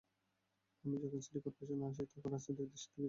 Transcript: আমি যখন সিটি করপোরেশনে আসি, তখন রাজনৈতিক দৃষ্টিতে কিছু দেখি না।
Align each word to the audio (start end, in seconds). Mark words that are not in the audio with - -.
আমি 0.83 0.95
যখন 0.95 1.19
সিটি 1.25 1.39
করপোরেশনে 1.39 1.85
আসি, 1.89 2.01
তখন 2.11 2.29
রাজনৈতিক 2.29 2.67
দৃষ্টিতে 2.67 2.73
কিছু 2.73 2.87
দেখি 2.87 2.89
না। 2.89 2.99